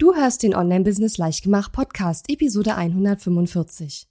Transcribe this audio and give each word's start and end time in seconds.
Du 0.00 0.14
hörst 0.14 0.44
den 0.44 0.54
Online-Business 0.54 1.18
Leichtgemacht 1.18 1.72
Podcast, 1.72 2.26
Episode 2.30 2.76
145. 2.76 4.06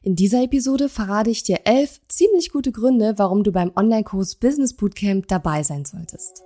In 0.00 0.16
dieser 0.16 0.42
Episode 0.42 0.88
verrate 0.88 1.28
ich 1.28 1.42
dir 1.42 1.58
elf 1.64 2.00
ziemlich 2.08 2.50
gute 2.50 2.72
Gründe, 2.72 3.12
warum 3.18 3.44
du 3.44 3.52
beim 3.52 3.70
Online-Kurs 3.76 4.36
Business 4.36 4.72
Bootcamp 4.72 5.28
dabei 5.28 5.62
sein 5.62 5.84
solltest. 5.84 6.42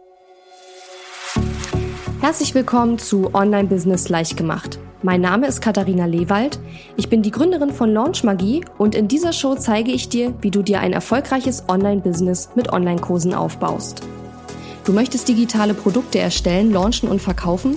Herzlich 2.21 2.53
willkommen 2.57 2.98
zu 2.98 3.32
Online-Business 3.32 4.09
Leichtgemacht. 4.09 4.80
Mein 5.04 5.20
Name 5.20 5.46
ist 5.46 5.61
Katharina 5.61 6.06
Lewald. 6.06 6.59
Ich 6.96 7.09
bin 7.09 7.22
die 7.22 7.30
Gründerin 7.30 7.72
von 7.72 7.93
Launch 7.93 8.25
Magie 8.25 8.64
und 8.77 8.96
in 8.96 9.06
dieser 9.06 9.32
Show 9.32 9.54
zeige 9.54 9.93
ich 9.93 10.09
dir, 10.09 10.34
wie 10.41 10.50
du 10.50 10.62
dir 10.62 10.80
ein 10.80 10.93
erfolgreiches 10.93 11.68
Online-Business 11.68 12.48
mit 12.56 12.72
Online-Kursen 12.72 13.34
aufbaust. 13.34 14.00
Du 14.82 14.93
möchtest 14.93 15.29
digitale 15.29 15.75
Produkte 15.75 16.18
erstellen, 16.18 16.72
launchen 16.72 17.09
und 17.09 17.22
verkaufen? 17.22 17.77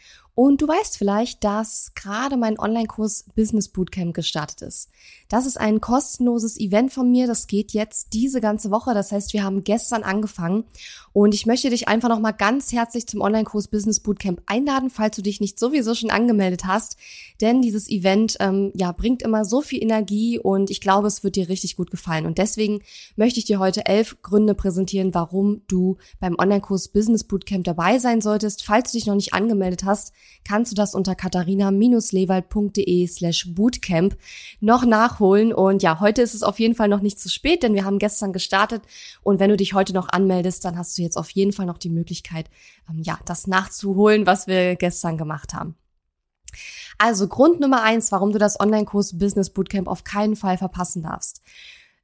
und 0.33 0.61
du 0.61 0.67
weißt 0.67 0.97
vielleicht, 0.97 1.43
dass 1.43 1.91
gerade 1.93 2.37
mein 2.37 2.57
Online-Kurs 2.57 3.25
Business 3.35 3.67
Bootcamp 3.67 4.13
gestartet 4.13 4.61
ist. 4.61 4.89
Das 5.27 5.45
ist 5.45 5.59
ein 5.59 5.81
kostenloses 5.81 6.57
Event 6.57 6.93
von 6.93 7.11
mir. 7.11 7.27
Das 7.27 7.47
geht 7.47 7.73
jetzt 7.73 8.13
diese 8.13 8.39
ganze 8.39 8.71
Woche. 8.71 8.93
Das 8.93 9.11
heißt, 9.11 9.33
wir 9.33 9.43
haben 9.43 9.63
gestern 9.65 10.03
angefangen. 10.03 10.63
Und 11.11 11.33
ich 11.33 11.45
möchte 11.45 11.69
dich 11.69 11.89
einfach 11.89 12.07
nochmal 12.07 12.33
ganz 12.33 12.71
herzlich 12.71 13.07
zum 13.07 13.19
Online-Kurs 13.19 13.67
Business 13.67 13.99
Bootcamp 13.99 14.41
einladen, 14.45 14.89
falls 14.89 15.17
du 15.17 15.21
dich 15.21 15.41
nicht 15.41 15.59
sowieso 15.59 15.95
schon 15.95 16.11
angemeldet 16.11 16.63
hast. 16.65 16.95
Denn 17.41 17.61
dieses 17.61 17.89
Event, 17.89 18.37
ähm, 18.39 18.71
ja, 18.73 18.93
bringt 18.93 19.21
immer 19.21 19.43
so 19.43 19.61
viel 19.61 19.83
Energie 19.83 20.39
und 20.39 20.69
ich 20.69 20.79
glaube, 20.79 21.07
es 21.07 21.25
wird 21.25 21.35
dir 21.35 21.49
richtig 21.49 21.75
gut 21.75 21.91
gefallen. 21.91 22.25
Und 22.25 22.37
deswegen 22.37 22.81
möchte 23.17 23.39
ich 23.39 23.45
dir 23.45 23.59
heute 23.59 23.85
elf 23.85 24.21
Gründe 24.21 24.55
präsentieren, 24.55 25.13
warum 25.13 25.61
du 25.67 25.97
beim 26.21 26.35
Online-Kurs 26.39 26.87
Business 26.89 27.25
Bootcamp 27.25 27.65
dabei 27.65 27.99
sein 27.99 28.21
solltest. 28.21 28.63
Falls 28.63 28.91
du 28.91 28.97
dich 28.97 29.07
noch 29.07 29.15
nicht 29.15 29.33
angemeldet 29.33 29.83
hast, 29.83 30.13
kannst 30.43 30.71
du 30.71 30.75
das 30.75 30.95
unter 30.95 31.15
katharina-lewald.de 31.15 33.07
slash 33.07 33.53
bootcamp 33.53 34.17
noch 34.59 34.85
nachholen. 34.85 35.53
Und 35.53 35.83
ja, 35.83 35.99
heute 35.99 36.21
ist 36.21 36.33
es 36.33 36.43
auf 36.43 36.59
jeden 36.59 36.75
Fall 36.75 36.87
noch 36.87 37.01
nicht 37.01 37.19
zu 37.19 37.29
spät, 37.29 37.63
denn 37.63 37.73
wir 37.73 37.85
haben 37.85 37.99
gestern 37.99 38.33
gestartet. 38.33 38.83
Und 39.23 39.39
wenn 39.39 39.49
du 39.49 39.57
dich 39.57 39.73
heute 39.73 39.93
noch 39.93 40.09
anmeldest, 40.09 40.65
dann 40.65 40.77
hast 40.77 40.97
du 40.97 41.01
jetzt 41.01 41.17
auf 41.17 41.29
jeden 41.29 41.51
Fall 41.53 41.65
noch 41.65 41.77
die 41.77 41.89
Möglichkeit, 41.89 42.49
ähm, 42.89 43.01
ja, 43.03 43.19
das 43.25 43.47
nachzuholen, 43.47 44.25
was 44.25 44.47
wir 44.47 44.75
gestern 44.75 45.17
gemacht 45.17 45.53
haben. 45.53 45.75
Also 46.97 47.27
Grund 47.27 47.59
Nummer 47.59 47.81
eins, 47.83 48.11
warum 48.11 48.31
du 48.31 48.39
das 48.39 48.59
Online-Kurs 48.59 49.17
Business 49.17 49.49
Bootcamp 49.49 49.87
auf 49.87 50.03
keinen 50.03 50.35
Fall 50.35 50.57
verpassen 50.57 51.03
darfst. 51.03 51.41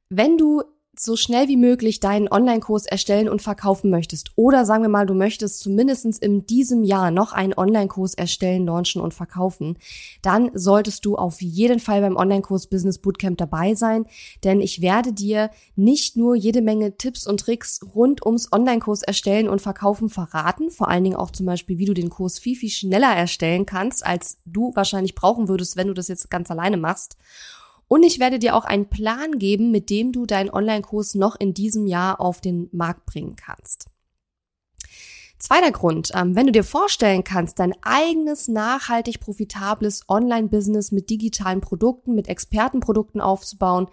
Wenn 0.08 0.38
du 0.38 0.62
so 1.00 1.16
schnell 1.16 1.48
wie 1.48 1.56
möglich 1.56 2.00
deinen 2.00 2.28
Online-Kurs 2.28 2.86
erstellen 2.86 3.28
und 3.28 3.42
verkaufen 3.42 3.90
möchtest 3.90 4.30
oder 4.36 4.64
sagen 4.64 4.82
wir 4.82 4.88
mal, 4.88 5.06
du 5.06 5.14
möchtest 5.14 5.60
zumindestens 5.60 6.18
in 6.18 6.46
diesem 6.46 6.84
Jahr 6.84 7.10
noch 7.10 7.32
einen 7.32 7.54
Online-Kurs 7.56 8.14
erstellen, 8.14 8.66
launchen 8.66 9.00
und 9.00 9.14
verkaufen, 9.14 9.78
dann 10.22 10.50
solltest 10.54 11.04
du 11.04 11.16
auf 11.16 11.40
jeden 11.40 11.80
Fall 11.80 12.00
beim 12.00 12.16
Online-Kurs 12.16 12.66
Business 12.66 12.98
Bootcamp 12.98 13.38
dabei 13.38 13.74
sein, 13.74 14.06
denn 14.44 14.60
ich 14.60 14.80
werde 14.80 15.12
dir 15.12 15.50
nicht 15.76 16.16
nur 16.16 16.34
jede 16.34 16.62
Menge 16.62 16.96
Tipps 16.96 17.26
und 17.26 17.40
Tricks 17.40 17.80
rund 17.94 18.24
ums 18.24 18.52
Online-Kurs 18.52 19.02
erstellen 19.02 19.48
und 19.48 19.62
verkaufen 19.62 20.08
verraten, 20.08 20.70
vor 20.70 20.88
allen 20.88 21.04
Dingen 21.04 21.16
auch 21.16 21.30
zum 21.30 21.46
Beispiel, 21.46 21.78
wie 21.78 21.86
du 21.86 21.94
den 21.94 22.10
Kurs 22.10 22.38
viel, 22.38 22.56
viel 22.56 22.70
schneller 22.70 23.14
erstellen 23.14 23.66
kannst, 23.66 24.04
als 24.04 24.38
du 24.44 24.72
wahrscheinlich 24.74 25.14
brauchen 25.14 25.48
würdest, 25.48 25.76
wenn 25.76 25.88
du 25.88 25.94
das 25.94 26.08
jetzt 26.08 26.30
ganz 26.30 26.50
alleine 26.50 26.76
machst. 26.76 27.16
Und 27.88 28.02
ich 28.02 28.20
werde 28.20 28.38
dir 28.38 28.54
auch 28.54 28.64
einen 28.64 28.88
Plan 28.88 29.38
geben, 29.38 29.70
mit 29.70 29.90
dem 29.90 30.12
du 30.12 30.26
deinen 30.26 30.50
Online-Kurs 30.50 31.14
noch 31.14 31.36
in 31.40 31.54
diesem 31.54 31.86
Jahr 31.86 32.20
auf 32.20 32.40
den 32.40 32.68
Markt 32.70 33.06
bringen 33.06 33.34
kannst. 33.34 33.86
Zweiter 35.40 35.70
Grund, 35.70 36.10
ähm, 36.14 36.34
wenn 36.34 36.46
du 36.46 36.52
dir 36.52 36.64
vorstellen 36.64 37.22
kannst, 37.22 37.60
dein 37.60 37.72
eigenes 37.82 38.48
nachhaltig 38.48 39.20
profitables 39.20 40.02
Online-Business 40.08 40.90
mit 40.90 41.10
digitalen 41.10 41.60
Produkten, 41.60 42.16
mit 42.16 42.26
Expertenprodukten 42.26 43.20
aufzubauen, 43.20 43.86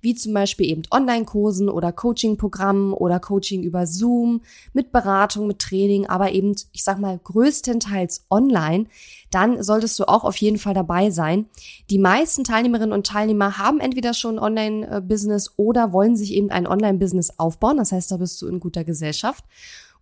wie 0.00 0.14
zum 0.14 0.32
Beispiel 0.32 0.66
eben 0.66 0.82
Online-Kursen 0.92 1.68
oder 1.68 1.90
Coaching-Programmen 1.90 2.92
oder 2.92 3.18
Coaching 3.18 3.64
über 3.64 3.84
Zoom, 3.88 4.42
mit 4.74 4.92
Beratung, 4.92 5.48
mit 5.48 5.58
Training, 5.58 6.06
aber 6.06 6.30
eben, 6.30 6.54
ich 6.70 6.84
sag 6.84 7.00
mal, 7.00 7.18
größtenteils 7.18 8.26
online, 8.30 8.86
dann 9.32 9.60
solltest 9.60 9.98
du 9.98 10.04
auch 10.04 10.22
auf 10.22 10.36
jeden 10.36 10.58
Fall 10.58 10.74
dabei 10.74 11.10
sein. 11.10 11.46
Die 11.90 11.98
meisten 11.98 12.44
Teilnehmerinnen 12.44 12.92
und 12.92 13.08
Teilnehmer 13.08 13.58
haben 13.58 13.80
entweder 13.80 14.14
schon 14.14 14.38
Online-Business 14.38 15.54
oder 15.56 15.92
wollen 15.92 16.14
sich 16.14 16.32
eben 16.32 16.52
ein 16.52 16.68
Online-Business 16.68 17.40
aufbauen. 17.40 17.78
Das 17.78 17.90
heißt, 17.90 18.12
da 18.12 18.18
bist 18.18 18.40
du 18.40 18.46
in 18.46 18.60
guter 18.60 18.84
Gesellschaft. 18.84 19.44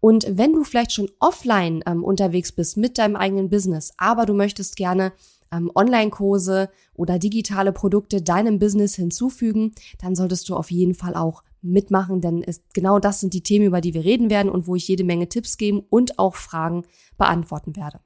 Und 0.00 0.26
wenn 0.30 0.54
du 0.54 0.64
vielleicht 0.64 0.92
schon 0.92 1.10
offline 1.18 1.82
ähm, 1.86 2.02
unterwegs 2.02 2.52
bist 2.52 2.76
mit 2.76 2.98
deinem 2.98 3.16
eigenen 3.16 3.50
Business, 3.50 3.92
aber 3.98 4.26
du 4.26 4.34
möchtest 4.34 4.76
gerne 4.76 5.12
ähm, 5.52 5.70
Online-Kurse 5.74 6.70
oder 6.94 7.18
digitale 7.18 7.72
Produkte 7.72 8.22
deinem 8.22 8.58
Business 8.58 8.94
hinzufügen, 8.94 9.74
dann 10.00 10.14
solltest 10.14 10.48
du 10.48 10.56
auf 10.56 10.70
jeden 10.70 10.94
Fall 10.94 11.14
auch 11.14 11.42
mitmachen, 11.62 12.20
denn 12.20 12.42
es, 12.42 12.62
genau 12.72 12.98
das 12.98 13.20
sind 13.20 13.34
die 13.34 13.42
Themen, 13.42 13.66
über 13.66 13.80
die 13.80 13.92
wir 13.92 14.04
reden 14.04 14.30
werden 14.30 14.50
und 14.50 14.66
wo 14.66 14.74
ich 14.76 14.88
jede 14.88 15.04
Menge 15.04 15.28
Tipps 15.28 15.58
geben 15.58 15.84
und 15.90 16.18
auch 16.18 16.36
Fragen 16.36 16.84
beantworten 17.18 17.76
werde. 17.76 18.00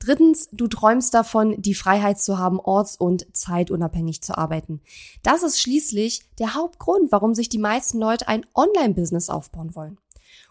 Drittens, 0.00 0.48
du 0.50 0.66
träumst 0.66 1.14
davon, 1.14 1.62
die 1.62 1.74
Freiheit 1.74 2.20
zu 2.20 2.36
haben, 2.36 2.58
orts- 2.58 2.96
und 2.96 3.24
zeitunabhängig 3.36 4.20
zu 4.20 4.36
arbeiten. 4.36 4.80
Das 5.22 5.44
ist 5.44 5.60
schließlich 5.60 6.22
der 6.40 6.54
Hauptgrund, 6.54 7.12
warum 7.12 7.36
sich 7.36 7.48
die 7.48 7.58
meisten 7.58 8.00
Leute 8.00 8.26
ein 8.26 8.44
Online-Business 8.52 9.30
aufbauen 9.30 9.76
wollen. 9.76 9.98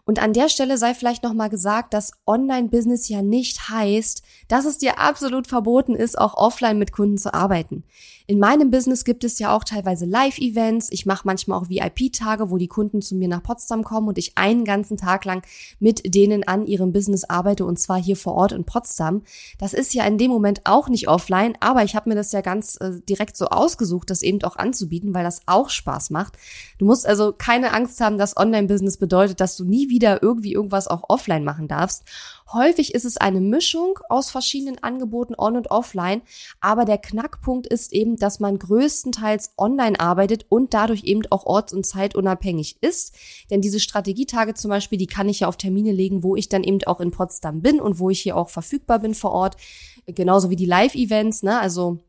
Und 0.06 0.22
an 0.22 0.34
der 0.34 0.50
Stelle 0.50 0.78
sei 0.78 0.94
vielleicht 0.94 1.24
nochmal 1.24 1.50
gesagt, 1.50 1.94
dass 1.94 2.14
Online-Business 2.26 3.08
ja 3.10 3.22
nicht 3.22 3.70
heißt, 3.70 4.24
dass 4.48 4.66
es 4.66 4.78
dir 4.78 5.00
absolut 5.00 5.48
verboten 5.48 5.96
ist, 5.96 6.18
auch 6.18 6.36
offline 6.36 6.80
mit 6.80 6.92
Kunden 6.92 7.18
zu 7.18 7.34
arbeiten. 7.34 7.84
In 8.32 8.40
meinem 8.40 8.72
Business 8.72 9.04
gibt 9.04 9.26
es 9.26 9.40
ja 9.40 9.54
auch 9.54 9.66
teilweise 9.66 10.06
Live-Events. 10.06 10.88
Ich 10.94 11.06
mache 11.06 11.24
manchmal 11.26 11.60
auch 11.60 11.68
VIP-Tage, 11.68 12.50
wo 12.50 12.56
die 12.56 12.70
Kunden 12.70 13.02
zu 13.02 13.14
mir 13.16 13.28
nach 13.28 13.44
Potsdam 13.44 13.84
kommen 13.84 14.08
und 14.08 14.18
ich 14.18 14.38
einen 14.38 14.64
ganzen 14.64 14.96
Tag 14.96 15.26
lang 15.26 15.44
mit 15.82 16.16
denen 16.16 16.48
an 16.48 16.66
ihrem 16.66 16.94
Business 16.94 17.26
arbeite 17.26 17.66
und 17.66 17.78
zwar 17.78 18.02
hier 18.02 18.16
vor 18.16 18.36
Ort 18.36 18.54
in 18.54 18.64
Potsdam. 18.64 19.24
Das 19.60 19.74
ist 19.74 19.94
ja 19.94 20.06
in 20.06 20.18
dem 20.18 20.32
Moment 20.32 20.62
auch 20.64 20.88
nicht 20.88 21.10
offline, 21.10 21.58
aber 21.60 21.84
ich 21.84 21.94
habe 21.94 22.08
mir 22.08 22.16
das 22.16 22.32
ja 22.32 22.40
ganz 22.40 22.78
äh, 22.80 23.02
direkt 23.10 23.36
so 23.36 23.48
ausgesucht, 23.48 24.10
das 24.10 24.22
eben 24.22 24.42
auch 24.44 24.56
anzubieten, 24.56 25.14
weil 25.14 25.26
das 25.26 25.42
auch 25.48 25.70
Spaß 25.70 26.10
macht. 26.12 26.38
Du 26.78 26.86
musst 26.86 27.06
also 27.06 27.34
keine 27.38 27.74
Angst 27.74 28.00
haben, 28.00 28.18
dass 28.18 28.38
Online-Business 28.38 28.96
bedeutet, 28.96 29.42
dass 29.42 29.58
du 29.58 29.66
nie 29.66 29.90
wieder 29.90 30.24
irgendwie 30.24 30.54
irgendwas 30.54 30.88
auch 30.88 31.04
offline 31.10 31.44
machen 31.44 31.68
darfst. 31.68 32.06
Häufig 32.54 32.94
ist 32.94 33.06
es 33.06 33.18
eine 33.18 33.40
Mischung 33.40 34.00
aus 34.10 34.30
verschiedenen 34.30 34.82
Angeboten 34.84 35.36
on 35.38 35.56
und 35.56 35.72
offline, 35.72 36.22
aber 36.60 36.86
der 36.86 36.98
Knackpunkt 36.98 37.68
ist 37.68 37.94
eben, 37.94 38.21
dass 38.22 38.40
man 38.40 38.60
größtenteils 38.60 39.54
online 39.58 40.00
arbeitet 40.00 40.46
und 40.50 40.74
dadurch 40.74 41.04
eben 41.04 41.22
auch 41.30 41.46
orts- 41.46 41.74
und 41.74 41.86
zeitunabhängig 41.86 42.78
ist. 42.82 43.16
Denn 43.50 43.62
diese 43.62 43.80
Strategietage 43.80 44.54
zum 44.54 44.70
Beispiel, 44.70 44.98
die 44.98 45.08
kann 45.08 45.30
ich 45.30 45.42
ja 45.42 45.48
auf 45.48 45.58
Termine 45.58 45.92
legen, 45.92 46.24
wo 46.24 46.36
ich 46.36 46.50
dann 46.50 46.64
eben 46.64 46.84
auch 46.86 47.00
in 47.00 47.12
Potsdam 47.12 47.62
bin 47.62 47.80
und 47.80 48.00
wo 48.00 48.10
ich 48.10 48.22
hier 48.22 48.38
auch 48.38 48.50
verfügbar 48.50 49.00
bin 49.00 49.16
vor 49.16 49.32
Ort. 49.32 49.58
Genauso 50.06 50.50
wie 50.50 50.56
die 50.56 50.66
Live-Events, 50.66 51.44
ne? 51.44 51.60
Also 51.60 52.00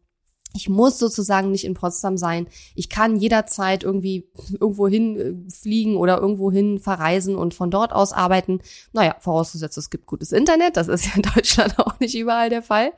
ich 0.55 0.69
muss 0.69 0.99
sozusagen 0.99 1.51
nicht 1.51 1.65
in 1.65 1.75
Potsdam 1.75 2.17
sein. 2.17 2.47
Ich 2.75 2.89
kann 2.89 3.17
jederzeit 3.17 3.83
irgendwie 3.83 4.29
irgendwo 4.61 4.89
hin 4.89 5.17
äh, 5.19 5.51
fliegen 5.51 5.97
oder 5.97 6.19
irgendwo 6.19 6.51
hin 6.51 6.79
verreisen 6.79 7.37
und 7.37 7.55
von 7.55 7.71
dort 7.71 7.93
aus 7.93 8.13
arbeiten. 8.13 8.61
Naja, 8.93 9.17
vorausgesetzt, 9.21 9.79
es 9.79 9.91
gibt 9.91 10.07
gutes 10.07 10.33
Internet. 10.33 10.77
Das 10.77 10.89
ist 10.89 11.07
ja 11.07 11.13
in 11.17 11.23
Deutschland 11.35 11.79
auch 11.79 11.99
nicht 12.01 12.15
überall 12.15 12.51
der 12.51 12.63
Fall. 12.63 12.93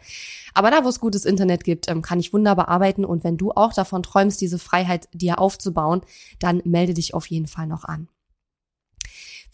Aber 0.54 0.70
da, 0.70 0.84
wo 0.84 0.88
es 0.88 1.00
gutes 1.00 1.24
Internet 1.24 1.64
gibt, 1.64 1.88
ähm, 1.88 2.02
kann 2.02 2.20
ich 2.20 2.32
wunderbar 2.32 2.68
arbeiten. 2.68 3.04
Und 3.04 3.24
wenn 3.24 3.36
du 3.36 3.52
auch 3.52 3.72
davon 3.72 4.02
träumst, 4.02 4.40
diese 4.40 4.58
Freiheit 4.58 5.08
dir 5.12 5.38
aufzubauen, 5.38 6.02
dann 6.38 6.62
melde 6.64 6.94
dich 6.94 7.14
auf 7.14 7.26
jeden 7.26 7.46
Fall 7.46 7.66
noch 7.66 7.84
an. 7.84 8.08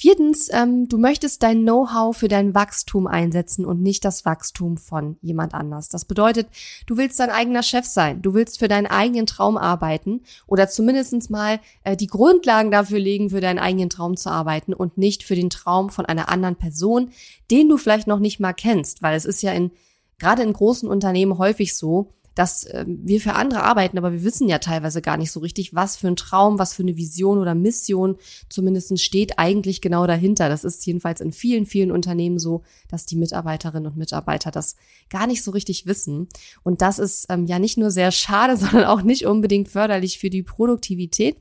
Viertens, 0.01 0.49
ähm, 0.51 0.89
du 0.89 0.97
möchtest 0.97 1.43
dein 1.43 1.61
Know-how 1.61 2.17
für 2.17 2.29
dein 2.29 2.55
Wachstum 2.55 3.07
einsetzen 3.07 3.67
und 3.67 3.83
nicht 3.83 4.03
das 4.07 4.25
Wachstum 4.25 4.79
von 4.79 5.19
jemand 5.21 5.53
anders. 5.53 5.91
Das 5.91 6.07
bedeutet, 6.07 6.49
du 6.87 6.97
willst 6.97 7.21
dein 7.21 7.29
eigener 7.29 7.63
Chef 7.63 7.85
sein, 7.85 8.23
du 8.23 8.33
willst 8.33 8.61
für 8.61 8.69
deinen 8.69 8.87
eigenen 8.87 9.27
Traum 9.27 9.59
arbeiten 9.59 10.23
oder 10.47 10.71
zumindestens 10.71 11.29
mal 11.29 11.61
äh, 11.85 11.99
die 11.99 12.07
Grundlagen 12.07 12.71
dafür 12.71 12.99
legen, 12.99 13.29
für 13.29 13.43
deinen 13.43 13.59
eigenen 13.59 13.91
Traum 13.91 14.17
zu 14.17 14.31
arbeiten 14.31 14.73
und 14.73 14.97
nicht 14.97 15.23
für 15.23 15.35
den 15.35 15.51
Traum 15.51 15.91
von 15.91 16.07
einer 16.07 16.31
anderen 16.31 16.57
Person, 16.57 17.11
den 17.51 17.69
du 17.69 17.77
vielleicht 17.77 18.07
noch 18.07 18.21
nicht 18.21 18.41
mal 18.41 18.55
kennst, 18.55 19.03
weil 19.03 19.15
es 19.15 19.27
ist 19.27 19.43
ja 19.43 19.53
in 19.53 19.71
gerade 20.19 20.43
in 20.43 20.55
großen 20.55 20.89
Unternehmen 20.89 21.37
häufig 21.37 21.77
so, 21.77 22.09
dass 22.35 22.65
äh, 22.65 22.85
wir 22.87 23.21
für 23.21 23.35
andere 23.35 23.63
arbeiten, 23.63 23.99
aber 23.99 24.13
wir 24.13 24.25
wissen 24.25 24.49
ja 24.49 24.59
teilweise 24.59 25.03
gar 25.03 25.17
nicht 25.17 25.33
so 25.33 25.41
richtig, 25.41 25.75
was 25.75 25.97
für 25.97 26.09
ein 26.09 26.17
Traum, 26.17 26.59
was 26.59 26.75
für 26.75 26.83
eine 26.83 26.97
Vision 26.97 27.39
oder 27.39 27.55
Mission 27.55 28.17
zumindest 28.49 28.99
steht 29.01 29.39
eigentlich 29.39 29.81
genau 29.81 30.07
dahinter. 30.07 30.49
Das 30.49 30.65
ist 30.65 30.85
jedenfalls 30.87 31.21
in 31.21 31.33
vielen, 31.33 31.67
vielen 31.67 31.91
Unternehmen 31.91 32.39
so, 32.39 32.63
dass 32.89 33.07
die 33.07 33.17
Mitarbeiterinnen 33.17 33.91
und 33.91 33.97
Mitarbeiter 33.97 34.51
das 34.51 34.77
gar 35.11 35.27
nicht 35.27 35.43
so 35.43 35.51
richtig 35.51 35.87
wissen. 35.87 36.29
Und 36.63 36.83
das 36.83 36.99
ist 36.99 37.27
ähm, 37.29 37.47
ja 37.47 37.59
nicht 37.59 37.79
nur 37.79 37.91
sehr 37.91 38.11
schade, 38.11 38.57
sondern 38.57 38.85
auch 38.85 39.03
nicht 39.03 39.27
unbedingt 39.27 39.69
förderlich 39.69 40.19
für 40.19 40.31
die 40.31 40.43
Produktivität. 40.43 41.37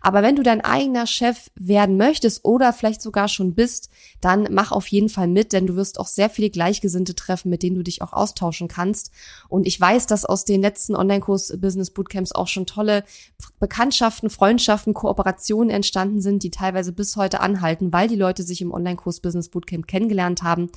Aber 0.00 0.22
wenn 0.22 0.36
du 0.36 0.42
dein 0.42 0.60
eigener 0.60 1.06
Chef 1.06 1.50
werden 1.54 1.96
möchtest 1.96 2.44
oder 2.44 2.72
vielleicht 2.74 3.00
sogar 3.00 3.28
schon 3.28 3.54
bist, 3.54 3.88
dann 4.20 4.48
mach 4.50 4.70
auf 4.70 4.86
jeden 4.88 5.08
Fall 5.08 5.28
mit, 5.28 5.52
denn 5.52 5.66
du 5.66 5.76
wirst 5.76 5.98
auch 5.98 6.06
sehr 6.06 6.28
viele 6.28 6.50
Gleichgesinnte 6.50 7.14
treffen, 7.14 7.48
mit 7.48 7.62
denen 7.62 7.76
du 7.76 7.82
dich 7.82 8.02
auch 8.02 8.12
austauschen 8.12 8.68
kannst. 8.68 9.12
Und 9.48 9.66
ich 9.66 9.80
weiß, 9.80 10.06
dass 10.06 10.23
aus 10.24 10.44
den 10.44 10.60
letzten 10.60 10.94
Online-Kurs 10.96 11.58
Business 11.60 11.90
Bootcamps 11.90 12.32
auch 12.32 12.48
schon 12.48 12.66
tolle 12.66 13.04
Bekanntschaften, 13.60 14.30
Freundschaften, 14.30 14.94
Kooperationen 14.94 15.70
entstanden 15.70 16.20
sind, 16.20 16.42
die 16.42 16.50
teilweise 16.50 16.92
bis 16.92 17.16
heute 17.16 17.40
anhalten, 17.40 17.92
weil 17.92 18.08
die 18.08 18.16
Leute 18.16 18.42
sich 18.42 18.60
im 18.60 18.72
Online-Kurs 18.72 19.20
Business 19.20 19.48
Bootcamp 19.48 19.86
kennengelernt 19.86 20.42
haben. 20.42 20.70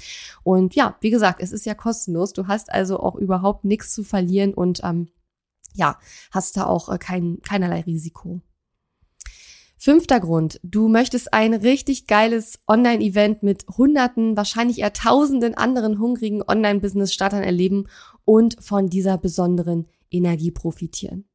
Und 0.44 0.76
ja, 0.76 0.96
wie 1.02 1.10
gesagt, 1.10 1.42
es 1.42 1.52
ist 1.52 1.66
ja 1.66 1.74
kostenlos. 1.74 2.34
Du 2.34 2.48
hast 2.48 2.72
also 2.72 3.00
auch 3.00 3.16
überhaupt 3.16 3.66
nichts 3.66 3.94
zu 3.94 4.04
verlieren 4.04 4.54
und 4.54 4.82
ähm, 4.84 5.10
ja, 5.74 5.98
hast 6.32 6.58
da 6.58 6.66
auch 6.66 6.90
äh, 6.90 6.98
kein, 6.98 7.40
keinerlei 7.42 7.82
Risiko. 7.82 8.42
Fünfter 9.78 10.20
Grund. 10.20 10.60
Du 10.64 10.88
möchtest 10.88 11.34
ein 11.34 11.54
richtig 11.54 12.08
geiles 12.08 12.60
Online-Event 12.68 13.44
mit 13.44 13.66
Hunderten, 13.78 14.36
wahrscheinlich 14.36 14.80
eher 14.80 14.94
Tausenden 14.94 15.54
anderen 15.54 16.00
hungrigen 16.00 16.42
Online-Business-Startern 16.42 17.44
erleben 17.44 17.88
und 18.26 18.58
von 18.60 18.90
dieser 18.90 19.18
besonderen 19.18 19.88
Energie 20.10 20.52
profitieren. 20.52 21.26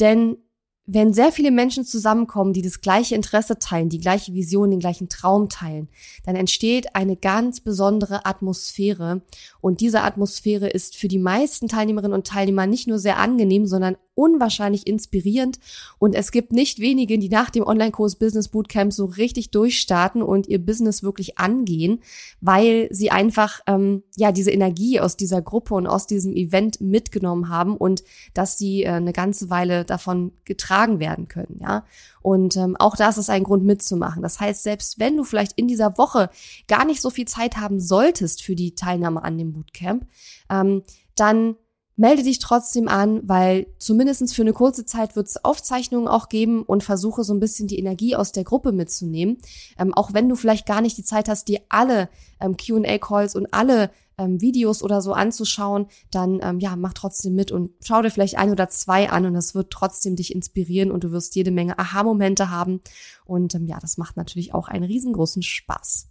Denn 0.00 0.38
wenn 0.86 1.12
sehr 1.12 1.32
viele 1.32 1.50
Menschen 1.50 1.84
zusammenkommen, 1.84 2.52
die 2.52 2.62
das 2.62 2.80
gleiche 2.80 3.16
Interesse 3.16 3.58
teilen, 3.58 3.88
die 3.88 3.98
gleiche 3.98 4.32
Vision, 4.34 4.70
den 4.70 4.78
gleichen 4.78 5.08
Traum 5.08 5.48
teilen, 5.48 5.88
dann 6.24 6.36
entsteht 6.36 6.94
eine 6.94 7.16
ganz 7.16 7.60
besondere 7.60 8.24
Atmosphäre. 8.24 9.22
Und 9.60 9.80
diese 9.80 10.02
Atmosphäre 10.02 10.68
ist 10.68 10.96
für 10.96 11.08
die 11.08 11.18
meisten 11.18 11.66
Teilnehmerinnen 11.66 12.14
und 12.14 12.26
Teilnehmer 12.26 12.68
nicht 12.68 12.86
nur 12.86 13.00
sehr 13.00 13.18
angenehm, 13.18 13.66
sondern 13.66 13.96
unwahrscheinlich 14.14 14.86
inspirierend 14.86 15.58
und 15.98 16.14
es 16.14 16.32
gibt 16.32 16.50
nicht 16.50 16.78
wenige, 16.78 17.18
die 17.18 17.28
nach 17.28 17.50
dem 17.50 17.64
Online-Kurs 17.64 18.16
Business 18.16 18.48
Bootcamp 18.48 18.90
so 18.90 19.04
richtig 19.04 19.50
durchstarten 19.50 20.22
und 20.22 20.46
ihr 20.46 20.58
Business 20.58 21.02
wirklich 21.02 21.38
angehen, 21.38 22.00
weil 22.40 22.88
sie 22.90 23.10
einfach 23.10 23.60
ähm, 23.66 24.04
ja 24.16 24.32
diese 24.32 24.52
Energie 24.52 25.00
aus 25.00 25.18
dieser 25.18 25.42
Gruppe 25.42 25.74
und 25.74 25.86
aus 25.86 26.06
diesem 26.06 26.34
Event 26.34 26.80
mitgenommen 26.80 27.50
haben 27.50 27.76
und 27.76 28.04
dass 28.32 28.56
sie 28.56 28.84
äh, 28.84 28.92
eine 28.92 29.12
ganze 29.12 29.50
Weile 29.50 29.84
davon 29.84 30.32
getragen 30.46 30.75
werden 30.98 31.28
können, 31.28 31.58
ja. 31.60 31.84
Und 32.22 32.56
ähm, 32.56 32.76
auch 32.76 32.96
das 32.96 33.18
ist 33.18 33.30
ein 33.30 33.44
Grund 33.44 33.64
mitzumachen. 33.64 34.22
Das 34.22 34.40
heißt, 34.40 34.62
selbst 34.62 34.98
wenn 34.98 35.16
du 35.16 35.24
vielleicht 35.24 35.52
in 35.52 35.68
dieser 35.68 35.96
Woche 35.98 36.30
gar 36.68 36.84
nicht 36.84 37.00
so 37.00 37.10
viel 37.10 37.26
Zeit 37.26 37.56
haben 37.56 37.80
solltest 37.80 38.42
für 38.42 38.54
die 38.54 38.74
Teilnahme 38.74 39.22
an 39.24 39.38
dem 39.38 39.52
Bootcamp, 39.52 40.06
ähm, 40.50 40.82
dann 41.14 41.56
melde 41.96 42.22
dich 42.22 42.38
trotzdem 42.38 42.88
an, 42.88 43.22
weil 43.24 43.66
zumindestens 43.78 44.34
für 44.34 44.42
eine 44.42 44.52
kurze 44.52 44.84
Zeit 44.84 45.16
wird 45.16 45.28
es 45.28 45.42
Aufzeichnungen 45.44 46.08
auch 46.08 46.28
geben 46.28 46.62
und 46.62 46.84
versuche 46.84 47.24
so 47.24 47.32
ein 47.32 47.40
bisschen 47.40 47.68
die 47.68 47.78
Energie 47.78 48.14
aus 48.14 48.32
der 48.32 48.44
Gruppe 48.44 48.72
mitzunehmen. 48.72 49.38
Ähm, 49.78 49.94
auch 49.94 50.12
wenn 50.12 50.28
du 50.28 50.36
vielleicht 50.36 50.66
gar 50.66 50.82
nicht 50.82 50.98
die 50.98 51.04
Zeit 51.04 51.28
hast, 51.28 51.48
dir 51.48 51.60
alle 51.70 52.10
ähm, 52.38 52.56
QA-Calls 52.56 53.34
und 53.34 53.52
alle 53.52 53.90
ähm, 54.18 54.40
Videos 54.40 54.82
oder 54.82 55.00
so 55.02 55.12
anzuschauen, 55.12 55.86
dann 56.10 56.40
ähm, 56.42 56.58
ja, 56.58 56.76
mach 56.76 56.92
trotzdem 56.94 57.34
mit 57.34 57.52
und 57.52 57.70
schau 57.82 58.02
dir 58.02 58.10
vielleicht 58.10 58.38
ein 58.38 58.50
oder 58.50 58.68
zwei 58.68 59.10
an 59.10 59.26
und 59.26 59.34
das 59.34 59.54
wird 59.54 59.70
trotzdem 59.70 60.16
dich 60.16 60.34
inspirieren 60.34 60.90
und 60.90 61.04
du 61.04 61.12
wirst 61.12 61.34
jede 61.34 61.50
Menge 61.50 61.78
Aha-Momente 61.78 62.50
haben. 62.50 62.80
Und 63.24 63.54
ähm, 63.54 63.66
ja, 63.66 63.78
das 63.80 63.98
macht 63.98 64.16
natürlich 64.16 64.54
auch 64.54 64.68
einen 64.68 64.84
riesengroßen 64.84 65.42
Spaß. 65.42 66.08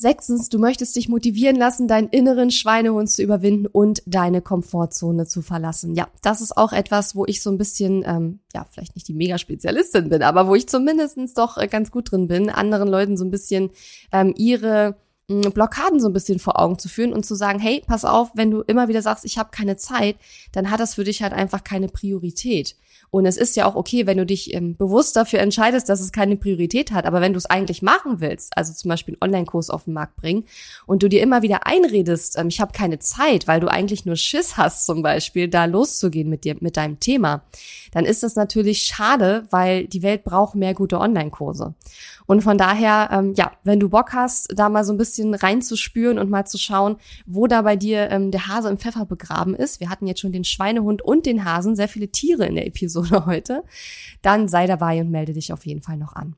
Sechstens, 0.00 0.48
du 0.48 0.60
möchtest 0.60 0.94
dich 0.94 1.08
motivieren 1.08 1.56
lassen, 1.56 1.88
deinen 1.88 2.08
inneren 2.08 2.52
Schweinehund 2.52 3.10
zu 3.10 3.20
überwinden 3.20 3.66
und 3.66 4.00
deine 4.06 4.40
Komfortzone 4.40 5.26
zu 5.26 5.42
verlassen. 5.42 5.96
Ja, 5.96 6.06
das 6.22 6.40
ist 6.40 6.56
auch 6.56 6.72
etwas, 6.72 7.16
wo 7.16 7.26
ich 7.26 7.42
so 7.42 7.50
ein 7.50 7.58
bisschen, 7.58 8.04
ähm, 8.06 8.38
ja, 8.54 8.64
vielleicht 8.70 8.94
nicht 8.94 9.08
die 9.08 9.14
Mega-Spezialistin 9.14 10.08
bin, 10.08 10.22
aber 10.22 10.46
wo 10.46 10.54
ich 10.54 10.68
zumindestens 10.68 11.34
doch 11.34 11.58
äh, 11.58 11.66
ganz 11.66 11.90
gut 11.90 12.12
drin 12.12 12.28
bin, 12.28 12.48
anderen 12.48 12.88
Leuten 12.88 13.16
so 13.16 13.24
ein 13.24 13.32
bisschen 13.32 13.70
ähm, 14.12 14.34
ihre 14.36 14.96
Blockaden 15.28 16.00
so 16.00 16.08
ein 16.08 16.14
bisschen 16.14 16.38
vor 16.38 16.58
Augen 16.58 16.78
zu 16.78 16.88
führen 16.88 17.12
und 17.12 17.26
zu 17.26 17.34
sagen, 17.34 17.58
hey, 17.58 17.82
pass 17.86 18.06
auf, 18.06 18.30
wenn 18.34 18.50
du 18.50 18.62
immer 18.62 18.88
wieder 18.88 19.02
sagst, 19.02 19.26
ich 19.26 19.36
habe 19.36 19.50
keine 19.50 19.76
Zeit, 19.76 20.16
dann 20.52 20.70
hat 20.70 20.80
das 20.80 20.94
für 20.94 21.04
dich 21.04 21.22
halt 21.22 21.34
einfach 21.34 21.64
keine 21.64 21.88
Priorität. 21.88 22.76
Und 23.10 23.26
es 23.26 23.36
ist 23.36 23.56
ja 23.56 23.66
auch 23.66 23.74
okay, 23.74 24.06
wenn 24.06 24.18
du 24.18 24.26
dich 24.26 24.52
ähm, 24.54 24.76
bewusst 24.76 25.16
dafür 25.16 25.40
entscheidest, 25.40 25.88
dass 25.88 26.00
es 26.00 26.12
keine 26.12 26.36
Priorität 26.36 26.92
hat. 26.92 27.06
Aber 27.06 27.20
wenn 27.20 27.32
du 27.32 27.38
es 27.38 27.46
eigentlich 27.46 27.80
machen 27.80 28.20
willst, 28.20 28.56
also 28.56 28.72
zum 28.72 28.90
Beispiel 28.90 29.14
einen 29.14 29.30
Online-Kurs 29.30 29.70
auf 29.70 29.84
den 29.84 29.94
Markt 29.94 30.16
bringen 30.16 30.44
und 30.86 31.02
du 31.02 31.08
dir 31.08 31.22
immer 31.22 31.42
wieder 31.42 31.66
einredest, 31.66 32.38
ähm, 32.38 32.48
ich 32.48 32.60
habe 32.60 32.72
keine 32.72 32.98
Zeit, 32.98 33.46
weil 33.46 33.60
du 33.60 33.68
eigentlich 33.68 34.04
nur 34.04 34.16
Schiss 34.16 34.56
hast, 34.56 34.84
zum 34.84 35.02
Beispiel, 35.02 35.48
da 35.48 35.64
loszugehen 35.64 36.28
mit 36.28 36.44
dir, 36.44 36.56
mit 36.60 36.76
deinem 36.76 37.00
Thema, 37.00 37.42
dann 37.92 38.04
ist 38.04 38.22
das 38.22 38.34
natürlich 38.34 38.82
schade, 38.82 39.46
weil 39.50 39.86
die 39.86 40.02
Welt 40.02 40.24
braucht 40.24 40.54
mehr 40.54 40.74
gute 40.74 40.98
Online-Kurse. 40.98 41.74
Und 42.28 42.42
von 42.42 42.58
daher, 42.58 43.08
ähm, 43.10 43.32
ja, 43.36 43.52
wenn 43.64 43.80
du 43.80 43.88
Bock 43.88 44.12
hast, 44.12 44.52
da 44.54 44.68
mal 44.68 44.84
so 44.84 44.92
ein 44.92 44.98
bisschen 44.98 45.32
reinzuspüren 45.32 46.18
und 46.18 46.28
mal 46.28 46.44
zu 46.44 46.58
schauen, 46.58 46.98
wo 47.24 47.46
da 47.46 47.62
bei 47.62 47.74
dir 47.74 48.10
ähm, 48.10 48.30
der 48.30 48.48
Hase 48.48 48.68
im 48.68 48.76
Pfeffer 48.76 49.06
begraben 49.06 49.54
ist. 49.54 49.80
Wir 49.80 49.88
hatten 49.88 50.06
jetzt 50.06 50.20
schon 50.20 50.32
den 50.32 50.44
Schweinehund 50.44 51.00
und 51.00 51.24
den 51.24 51.46
Hasen, 51.46 51.74
sehr 51.74 51.88
viele 51.88 52.08
Tiere 52.08 52.44
in 52.44 52.54
der 52.54 52.66
Episode 52.66 53.24
heute. 53.26 53.64
Dann 54.20 54.46
sei 54.46 54.66
dabei 54.66 55.00
und 55.00 55.10
melde 55.10 55.32
dich 55.32 55.54
auf 55.54 55.64
jeden 55.64 55.80
Fall 55.80 55.96
noch 55.96 56.12
an. 56.12 56.36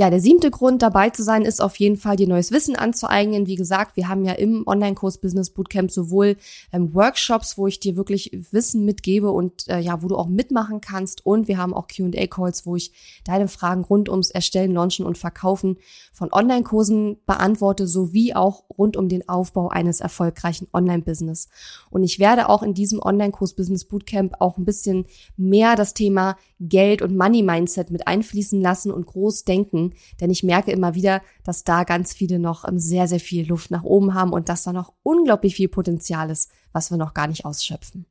Ja, 0.00 0.10
der 0.10 0.20
siebte 0.20 0.52
Grund, 0.52 0.82
dabei 0.82 1.10
zu 1.10 1.24
sein, 1.24 1.42
ist 1.42 1.60
auf 1.60 1.74
jeden 1.74 1.96
Fall, 1.96 2.14
dir 2.14 2.28
neues 2.28 2.52
Wissen 2.52 2.76
anzueignen. 2.76 3.48
Wie 3.48 3.56
gesagt, 3.56 3.96
wir 3.96 4.06
haben 4.06 4.24
ja 4.24 4.34
im 4.34 4.64
Online-Kurs 4.64 5.18
Business 5.18 5.50
Bootcamp 5.50 5.90
sowohl 5.90 6.36
ähm, 6.72 6.94
Workshops, 6.94 7.58
wo 7.58 7.66
ich 7.66 7.80
dir 7.80 7.96
wirklich 7.96 8.30
Wissen 8.52 8.84
mitgebe 8.84 9.32
und 9.32 9.66
äh, 9.66 9.80
ja, 9.80 10.00
wo 10.00 10.06
du 10.06 10.14
auch 10.14 10.28
mitmachen 10.28 10.80
kannst. 10.80 11.26
Und 11.26 11.48
wir 11.48 11.58
haben 11.58 11.74
auch 11.74 11.88
Q&A-Calls, 11.88 12.64
wo 12.64 12.76
ich 12.76 12.92
deine 13.24 13.48
Fragen 13.48 13.82
rund 13.82 14.08
ums 14.08 14.30
Erstellen, 14.30 14.70
Launchen 14.70 15.04
und 15.04 15.18
Verkaufen 15.18 15.78
von 16.12 16.32
Online-Kursen 16.32 17.16
beantworte, 17.26 17.88
sowie 17.88 18.34
auch 18.34 18.66
rund 18.78 18.96
um 18.96 19.08
den 19.08 19.28
Aufbau 19.28 19.66
eines 19.66 19.98
erfolgreichen 19.98 20.68
Online-Business. 20.72 21.48
Und 21.90 22.04
ich 22.04 22.20
werde 22.20 22.48
auch 22.48 22.62
in 22.62 22.72
diesem 22.72 23.02
Online-Kurs 23.02 23.54
Business 23.54 23.84
Bootcamp 23.84 24.36
auch 24.38 24.58
ein 24.58 24.64
bisschen 24.64 25.06
mehr 25.36 25.74
das 25.74 25.92
Thema 25.92 26.36
Geld 26.60 27.02
und 27.02 27.16
Money 27.16 27.42
Mindset 27.42 27.90
mit 27.90 28.06
einfließen 28.06 28.60
lassen 28.60 28.92
und 28.92 29.06
groß 29.06 29.44
denken, 29.44 29.87
denn 30.20 30.30
ich 30.30 30.42
merke 30.42 30.70
immer 30.70 30.94
wieder, 30.94 31.22
dass 31.44 31.64
da 31.64 31.84
ganz 31.84 32.12
viele 32.12 32.38
noch 32.38 32.66
ähm, 32.66 32.78
sehr, 32.78 33.08
sehr 33.08 33.20
viel 33.20 33.46
Luft 33.46 33.70
nach 33.70 33.84
oben 33.84 34.14
haben 34.14 34.32
und 34.32 34.48
dass 34.48 34.62
da 34.62 34.72
noch 34.72 34.92
unglaublich 35.02 35.54
viel 35.54 35.68
Potenzial 35.68 36.30
ist, 36.30 36.50
was 36.72 36.90
wir 36.90 36.98
noch 36.98 37.14
gar 37.14 37.26
nicht 37.26 37.44
ausschöpfen. 37.44 38.06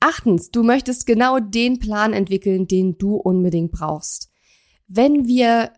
Achtens, 0.00 0.50
du 0.50 0.62
möchtest 0.62 1.06
genau 1.06 1.38
den 1.38 1.78
Plan 1.78 2.12
entwickeln, 2.12 2.66
den 2.66 2.98
du 2.98 3.16
unbedingt 3.16 3.70
brauchst. 3.70 4.30
Wenn 4.88 5.26
wir 5.26 5.72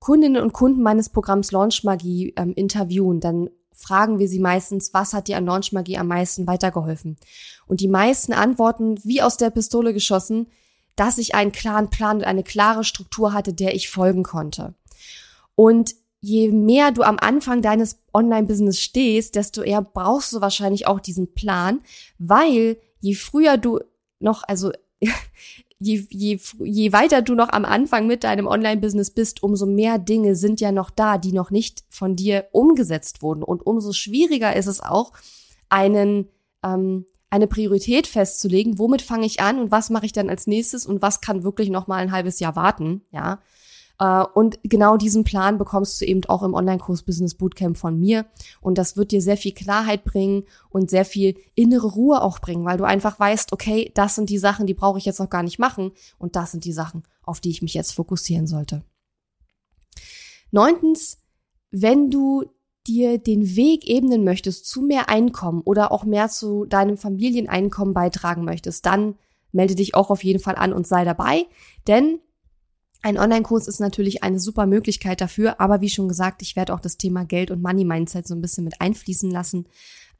Kundinnen 0.00 0.42
und 0.42 0.52
Kunden 0.52 0.82
meines 0.82 1.08
Programms 1.08 1.50
Launch 1.52 1.84
Magie 1.84 2.32
ähm, 2.36 2.52
interviewen, 2.54 3.20
dann 3.20 3.48
fragen 3.72 4.18
wir 4.18 4.28
sie 4.28 4.38
meistens, 4.38 4.92
was 4.92 5.14
hat 5.14 5.28
dir 5.28 5.38
an 5.38 5.46
Launchmagie 5.46 5.96
am 5.96 6.08
meisten 6.08 6.46
weitergeholfen? 6.46 7.16
Und 7.66 7.80
die 7.80 7.88
meisten 7.88 8.32
antworten, 8.32 8.98
wie 9.04 9.22
aus 9.22 9.38
der 9.38 9.50
Pistole 9.50 9.94
geschossen, 9.94 10.48
dass 11.00 11.16
ich 11.16 11.34
einen 11.34 11.50
klaren 11.50 11.88
Plan 11.88 12.18
und 12.18 12.24
eine 12.24 12.42
klare 12.42 12.84
Struktur 12.84 13.32
hatte, 13.32 13.54
der 13.54 13.74
ich 13.74 13.88
folgen 13.88 14.22
konnte. 14.22 14.74
Und 15.54 15.94
je 16.20 16.50
mehr 16.50 16.92
du 16.92 17.00
am 17.02 17.18
Anfang 17.18 17.62
deines 17.62 18.02
Online-Business 18.12 18.78
stehst, 18.78 19.34
desto 19.34 19.62
eher 19.62 19.80
brauchst 19.80 20.34
du 20.34 20.42
wahrscheinlich 20.42 20.86
auch 20.86 21.00
diesen 21.00 21.32
Plan, 21.32 21.80
weil 22.18 22.76
je 23.00 23.14
früher 23.14 23.56
du 23.56 23.80
noch, 24.18 24.42
also 24.46 24.72
je, 25.78 26.06
je, 26.10 26.38
je 26.58 26.92
weiter 26.92 27.22
du 27.22 27.34
noch 27.34 27.48
am 27.48 27.64
Anfang 27.64 28.06
mit 28.06 28.22
deinem 28.22 28.46
Online-Business 28.46 29.10
bist, 29.10 29.42
umso 29.42 29.64
mehr 29.64 29.98
Dinge 29.98 30.36
sind 30.36 30.60
ja 30.60 30.70
noch 30.70 30.90
da, 30.90 31.16
die 31.16 31.32
noch 31.32 31.50
nicht 31.50 31.82
von 31.88 32.14
dir 32.14 32.44
umgesetzt 32.52 33.22
wurden. 33.22 33.42
Und 33.42 33.66
umso 33.66 33.94
schwieriger 33.94 34.54
ist 34.54 34.66
es 34.66 34.82
auch, 34.82 35.14
einen, 35.70 36.28
ähm, 36.62 37.06
eine 37.30 37.46
Priorität 37.46 38.06
festzulegen, 38.06 38.78
womit 38.78 39.02
fange 39.02 39.26
ich 39.26 39.40
an 39.40 39.58
und 39.58 39.70
was 39.70 39.88
mache 39.90 40.06
ich 40.06 40.12
dann 40.12 40.28
als 40.28 40.46
nächstes 40.46 40.84
und 40.84 41.00
was 41.00 41.20
kann 41.20 41.44
wirklich 41.44 41.70
noch 41.70 41.86
mal 41.86 41.96
ein 41.96 42.12
halbes 42.12 42.40
Jahr 42.40 42.56
warten, 42.56 43.02
ja. 43.12 43.40
Äh, 44.00 44.24
und 44.34 44.58
genau 44.64 44.96
diesen 44.96 45.22
Plan 45.22 45.58
bekommst 45.58 46.00
du 46.00 46.06
eben 46.06 46.24
auch 46.24 46.42
im 46.42 46.54
Online-Kurs 46.54 47.02
Business 47.02 47.34
Bootcamp 47.34 47.76
von 47.76 47.98
mir. 47.98 48.26
Und 48.60 48.78
das 48.78 48.96
wird 48.96 49.12
dir 49.12 49.22
sehr 49.22 49.36
viel 49.36 49.52
Klarheit 49.52 50.04
bringen 50.04 50.44
und 50.70 50.90
sehr 50.90 51.04
viel 51.04 51.36
innere 51.54 51.86
Ruhe 51.86 52.22
auch 52.22 52.40
bringen, 52.40 52.64
weil 52.64 52.78
du 52.78 52.84
einfach 52.84 53.20
weißt, 53.20 53.52
okay, 53.52 53.92
das 53.94 54.14
sind 54.14 54.30
die 54.30 54.38
Sachen, 54.38 54.66
die 54.66 54.74
brauche 54.74 54.98
ich 54.98 55.04
jetzt 55.04 55.20
noch 55.20 55.30
gar 55.30 55.42
nicht 55.42 55.58
machen. 55.58 55.92
Und 56.18 56.34
das 56.34 56.50
sind 56.50 56.64
die 56.64 56.72
Sachen, 56.72 57.04
auf 57.22 57.40
die 57.40 57.50
ich 57.50 57.62
mich 57.62 57.74
jetzt 57.74 57.92
fokussieren 57.92 58.46
sollte. 58.46 58.82
Neuntens, 60.50 61.18
wenn 61.70 62.10
du 62.10 62.44
dir 62.86 63.18
den 63.18 63.56
Weg 63.56 63.86
ebnen 63.86 64.24
möchtest 64.24 64.66
zu 64.66 64.82
mehr 64.82 65.08
Einkommen 65.08 65.62
oder 65.62 65.92
auch 65.92 66.04
mehr 66.04 66.28
zu 66.28 66.64
deinem 66.64 66.96
Familieneinkommen 66.96 67.94
beitragen 67.94 68.44
möchtest, 68.44 68.86
dann 68.86 69.16
melde 69.52 69.74
dich 69.74 69.94
auch 69.94 70.10
auf 70.10 70.24
jeden 70.24 70.40
Fall 70.40 70.56
an 70.56 70.72
und 70.72 70.86
sei 70.86 71.04
dabei, 71.04 71.46
denn 71.86 72.20
ein 73.02 73.18
Online-Kurs 73.18 73.66
ist 73.66 73.80
natürlich 73.80 74.22
eine 74.22 74.38
super 74.38 74.66
Möglichkeit 74.66 75.20
dafür, 75.20 75.60
aber 75.60 75.80
wie 75.80 75.88
schon 75.88 76.08
gesagt, 76.08 76.42
ich 76.42 76.54
werde 76.54 76.74
auch 76.74 76.80
das 76.80 76.98
Thema 76.98 77.24
Geld 77.24 77.50
und 77.50 77.62
Money-Mindset 77.62 78.26
so 78.26 78.34
ein 78.34 78.42
bisschen 78.42 78.64
mit 78.64 78.80
einfließen 78.80 79.30
lassen. 79.30 79.66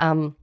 Ähm, 0.00 0.34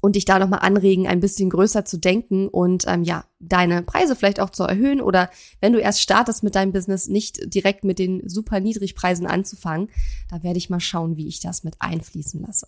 und 0.00 0.16
dich 0.16 0.24
da 0.24 0.38
nochmal 0.38 0.60
anregen, 0.60 1.06
ein 1.06 1.20
bisschen 1.20 1.50
größer 1.50 1.84
zu 1.84 1.98
denken 1.98 2.48
und 2.48 2.84
ähm, 2.86 3.02
ja, 3.02 3.24
deine 3.38 3.82
Preise 3.82 4.16
vielleicht 4.16 4.40
auch 4.40 4.50
zu 4.50 4.64
erhöhen 4.64 5.00
oder 5.00 5.30
wenn 5.60 5.72
du 5.72 5.80
erst 5.80 6.00
startest 6.00 6.42
mit 6.42 6.54
deinem 6.54 6.72
Business, 6.72 7.08
nicht 7.08 7.54
direkt 7.54 7.84
mit 7.84 7.98
den 7.98 8.28
super 8.28 8.60
Niedrigpreisen 8.60 9.26
anzufangen. 9.26 9.88
Da 10.30 10.42
werde 10.42 10.58
ich 10.58 10.70
mal 10.70 10.80
schauen, 10.80 11.16
wie 11.16 11.28
ich 11.28 11.40
das 11.40 11.64
mit 11.64 11.76
einfließen 11.80 12.40
lasse. 12.40 12.66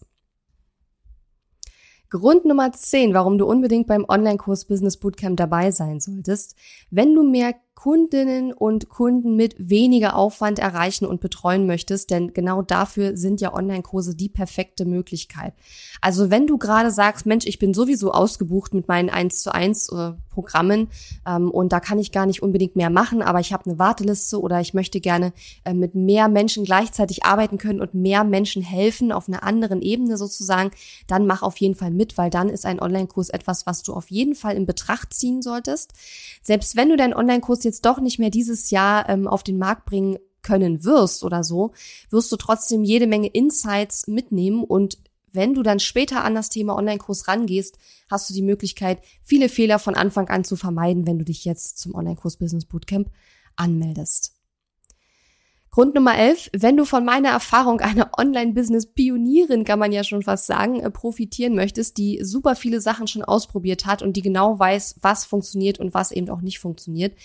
Grund 2.12 2.44
Nummer 2.44 2.70
10, 2.70 3.14
warum 3.14 3.38
du 3.38 3.46
unbedingt 3.46 3.86
beim 3.86 4.04
Online-Kurs 4.06 4.66
Business 4.66 4.98
Bootcamp 4.98 5.38
dabei 5.38 5.70
sein 5.70 5.98
solltest. 5.98 6.54
Wenn 6.90 7.14
du 7.14 7.22
mehr 7.22 7.54
Kundinnen 7.74 8.52
und 8.52 8.88
Kunden 8.88 9.34
mit 9.34 9.56
weniger 9.58 10.14
Aufwand 10.14 10.58
erreichen 10.58 11.04
und 11.04 11.20
betreuen 11.20 11.66
möchtest, 11.66 12.10
denn 12.10 12.32
genau 12.32 12.62
dafür 12.62 13.16
sind 13.16 13.40
ja 13.40 13.54
Online-Kurse 13.54 14.14
die 14.14 14.28
perfekte 14.28 14.84
Möglichkeit. 14.84 15.54
Also 16.00 16.30
wenn 16.30 16.46
du 16.46 16.58
gerade 16.58 16.90
sagst, 16.90 17.26
Mensch, 17.26 17.46
ich 17.46 17.58
bin 17.58 17.74
sowieso 17.74 18.12
ausgebucht 18.12 18.74
mit 18.74 18.88
meinen 18.88 19.10
1 19.10 19.42
zu 19.42 19.52
1 19.52 19.88
äh, 19.88 20.12
Programmen 20.30 20.88
ähm, 21.26 21.50
und 21.50 21.72
da 21.72 21.80
kann 21.80 21.98
ich 21.98 22.12
gar 22.12 22.26
nicht 22.26 22.42
unbedingt 22.42 22.76
mehr 22.76 22.90
machen, 22.90 23.22
aber 23.22 23.40
ich 23.40 23.52
habe 23.52 23.66
eine 23.66 23.78
Warteliste 23.78 24.40
oder 24.40 24.60
ich 24.60 24.74
möchte 24.74 25.00
gerne 25.00 25.32
äh, 25.64 25.74
mit 25.74 25.94
mehr 25.94 26.28
Menschen 26.28 26.64
gleichzeitig 26.64 27.24
arbeiten 27.24 27.58
können 27.58 27.80
und 27.80 27.94
mehr 27.94 28.22
Menschen 28.22 28.62
helfen 28.62 29.12
auf 29.12 29.28
einer 29.28 29.42
anderen 29.42 29.82
Ebene 29.82 30.16
sozusagen, 30.16 30.70
dann 31.06 31.26
mach 31.26 31.42
auf 31.42 31.56
jeden 31.56 31.74
Fall 31.74 31.90
mit, 31.90 32.18
weil 32.18 32.30
dann 32.30 32.48
ist 32.48 32.66
ein 32.66 32.80
Online-Kurs 32.80 33.30
etwas, 33.30 33.66
was 33.66 33.82
du 33.82 33.92
auf 33.92 34.10
jeden 34.10 34.34
Fall 34.34 34.56
in 34.56 34.66
Betracht 34.66 35.14
ziehen 35.14 35.42
solltest. 35.42 35.92
Selbst 36.42 36.76
wenn 36.76 36.88
du 36.88 36.96
deinen 36.96 37.14
Online-Kurs 37.14 37.61
jetzt 37.64 37.84
doch 37.84 38.00
nicht 38.00 38.18
mehr 38.18 38.30
dieses 38.30 38.70
Jahr 38.70 39.08
ähm, 39.08 39.26
auf 39.26 39.42
den 39.42 39.58
Markt 39.58 39.86
bringen 39.86 40.18
können 40.42 40.84
wirst 40.84 41.24
oder 41.24 41.44
so, 41.44 41.72
wirst 42.10 42.32
du 42.32 42.36
trotzdem 42.36 42.82
jede 42.82 43.06
Menge 43.06 43.28
Insights 43.28 44.08
mitnehmen 44.08 44.64
und 44.64 44.98
wenn 45.32 45.54
du 45.54 45.62
dann 45.62 45.80
später 45.80 46.24
an 46.24 46.34
das 46.34 46.50
Thema 46.50 46.76
Online-Kurs 46.76 47.26
rangehst, 47.26 47.78
hast 48.10 48.28
du 48.28 48.34
die 48.34 48.42
Möglichkeit, 48.42 48.98
viele 49.22 49.48
Fehler 49.48 49.78
von 49.78 49.94
Anfang 49.94 50.28
an 50.28 50.44
zu 50.44 50.56
vermeiden, 50.56 51.06
wenn 51.06 51.18
du 51.18 51.24
dich 51.24 51.44
jetzt 51.44 51.78
zum 51.78 51.94
Online-Kurs 51.94 52.36
Business 52.36 52.66
Bootcamp 52.66 53.10
anmeldest. 53.56 54.34
Grund 55.70 55.94
Nummer 55.94 56.18
11, 56.18 56.50
wenn 56.52 56.76
du 56.76 56.84
von 56.84 57.02
meiner 57.02 57.30
Erfahrung 57.30 57.80
einer 57.80 58.10
Online-Business-Pionierin, 58.18 59.64
kann 59.64 59.78
man 59.78 59.90
ja 59.90 60.04
schon 60.04 60.22
fast 60.22 60.44
sagen, 60.44 60.80
äh, 60.80 60.90
profitieren 60.90 61.54
möchtest, 61.54 61.96
die 61.96 62.20
super 62.22 62.56
viele 62.56 62.82
Sachen 62.82 63.06
schon 63.06 63.24
ausprobiert 63.24 63.86
hat 63.86 64.02
und 64.02 64.14
die 64.14 64.20
genau 64.20 64.58
weiß, 64.58 64.96
was 65.00 65.24
funktioniert 65.24 65.80
und 65.80 65.94
was 65.94 66.12
eben 66.12 66.28
auch 66.28 66.42
nicht 66.42 66.58
funktioniert, 66.58 67.16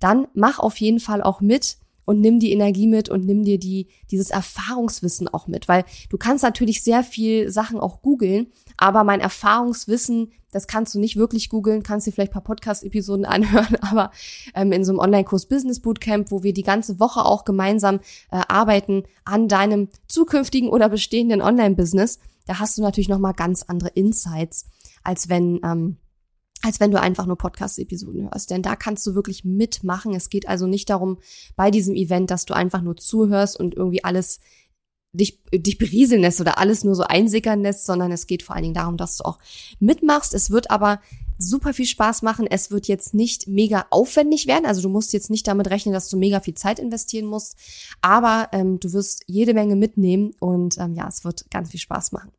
dann 0.00 0.26
mach 0.34 0.58
auf 0.58 0.76
jeden 0.78 1.00
Fall 1.00 1.22
auch 1.22 1.40
mit 1.40 1.78
und 2.04 2.20
nimm 2.20 2.38
die 2.38 2.52
Energie 2.52 2.86
mit 2.86 3.08
und 3.08 3.24
nimm 3.24 3.44
dir 3.44 3.58
die, 3.58 3.88
dieses 4.10 4.30
Erfahrungswissen 4.30 5.28
auch 5.28 5.46
mit, 5.46 5.68
weil 5.68 5.84
du 6.10 6.18
kannst 6.18 6.44
natürlich 6.44 6.82
sehr 6.82 7.02
viel 7.02 7.50
Sachen 7.50 7.80
auch 7.80 8.02
googeln, 8.02 8.48
aber 8.76 9.04
mein 9.04 9.20
Erfahrungswissen, 9.20 10.32
das 10.50 10.66
kannst 10.66 10.94
du 10.94 11.00
nicht 11.00 11.16
wirklich 11.16 11.48
googeln, 11.48 11.82
kannst 11.82 12.06
dir 12.06 12.12
vielleicht 12.12 12.32
paar 12.32 12.44
Podcast-Episoden 12.44 13.24
anhören, 13.24 13.76
aber 13.80 14.10
ähm, 14.54 14.72
in 14.72 14.84
so 14.84 14.92
einem 14.92 15.00
Online-Kurs 15.00 15.46
Business 15.46 15.80
Bootcamp, 15.80 16.30
wo 16.30 16.42
wir 16.42 16.52
die 16.52 16.62
ganze 16.62 17.00
Woche 17.00 17.24
auch 17.24 17.44
gemeinsam 17.44 18.00
äh, 18.30 18.40
arbeiten 18.48 19.04
an 19.24 19.48
deinem 19.48 19.88
zukünftigen 20.08 20.68
oder 20.68 20.88
bestehenden 20.88 21.40
Online-Business, 21.40 22.18
da 22.46 22.58
hast 22.58 22.76
du 22.76 22.82
natürlich 22.82 23.08
nochmal 23.08 23.32
ganz 23.32 23.62
andere 23.62 23.88
Insights, 23.90 24.66
als 25.02 25.28
wenn 25.28 25.60
ähm, 25.64 25.96
als 26.64 26.80
wenn 26.80 26.90
du 26.90 27.00
einfach 27.00 27.26
nur 27.26 27.36
Podcast-Episoden 27.36 28.30
hörst. 28.30 28.50
Denn 28.50 28.62
da 28.62 28.74
kannst 28.74 29.06
du 29.06 29.14
wirklich 29.14 29.44
mitmachen. 29.44 30.14
Es 30.14 30.30
geht 30.30 30.48
also 30.48 30.66
nicht 30.66 30.88
darum, 30.88 31.18
bei 31.56 31.70
diesem 31.70 31.94
Event, 31.94 32.30
dass 32.30 32.46
du 32.46 32.54
einfach 32.54 32.80
nur 32.80 32.96
zuhörst 32.96 33.60
und 33.60 33.74
irgendwie 33.74 34.02
alles 34.02 34.40
dich, 35.12 35.42
dich 35.52 35.78
berieseln 35.78 36.22
lässt 36.22 36.40
oder 36.40 36.58
alles 36.58 36.82
nur 36.82 36.94
so 36.94 37.04
einsickern 37.04 37.62
lässt, 37.62 37.86
sondern 37.86 38.10
es 38.12 38.26
geht 38.26 38.42
vor 38.42 38.56
allen 38.56 38.64
Dingen 38.64 38.74
darum, 38.74 38.96
dass 38.96 39.18
du 39.18 39.24
auch 39.24 39.38
mitmachst. 39.78 40.32
Es 40.34 40.50
wird 40.50 40.70
aber 40.70 41.00
super 41.38 41.74
viel 41.74 41.86
Spaß 41.86 42.22
machen. 42.22 42.46
Es 42.48 42.70
wird 42.70 42.88
jetzt 42.88 43.12
nicht 43.12 43.46
mega 43.46 43.86
aufwendig 43.90 44.46
werden. 44.46 44.64
Also 44.64 44.80
du 44.80 44.88
musst 44.88 45.12
jetzt 45.12 45.30
nicht 45.30 45.46
damit 45.46 45.68
rechnen, 45.68 45.92
dass 45.92 46.08
du 46.08 46.16
mega 46.16 46.40
viel 46.40 46.54
Zeit 46.54 46.78
investieren 46.78 47.26
musst. 47.26 47.56
Aber 48.00 48.48
ähm, 48.52 48.80
du 48.80 48.92
wirst 48.92 49.24
jede 49.26 49.52
Menge 49.52 49.76
mitnehmen 49.76 50.32
und 50.40 50.78
ähm, 50.78 50.94
ja, 50.94 51.06
es 51.08 51.24
wird 51.24 51.50
ganz 51.50 51.70
viel 51.70 51.80
Spaß 51.80 52.12
machen. 52.12 52.32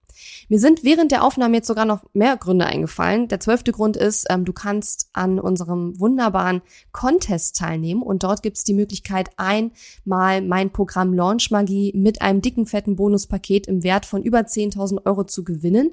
Mir 0.50 0.60
sind 0.60 0.84
während 0.84 1.12
der 1.12 1.24
Aufnahme 1.24 1.58
jetzt 1.58 1.68
sogar 1.68 1.86
noch 1.86 2.04
mehr 2.14 2.38
Gründe 2.38 2.66
eingefallen. 2.66 3.28
Der 3.28 3.40
zwölfte 3.40 3.72
Grund 3.72 3.98
ist, 3.98 4.26
ähm, 4.30 4.46
du 4.46 4.54
kannst 4.54 5.10
an 5.14 5.40
unserem 5.40 6.00
wunderbaren 6.00 6.62
Contest 6.92 7.58
teilnehmen 7.58 8.02
und 8.02 8.24
dort 8.24 8.44
gibt 8.44 8.58
es 8.58 8.64
die 8.64 8.74
Möglichkeit, 8.74 9.30
einmal 9.38 10.42
mein 10.42 10.72
Programm 10.72 11.14
Launch 11.14 11.52
Magie 11.52 11.92
mit 11.96 12.22
einem 12.22 12.42
dicken, 12.42 12.66
fetten 12.66 12.96
Bonuspaket 12.96 13.68
im 13.68 13.84
Wert 13.84 14.06
von 14.06 14.24
über 14.24 14.40
10.000 14.40 15.06
Euro 15.06 15.24
zu 15.24 15.44
gewinnen. 15.44 15.92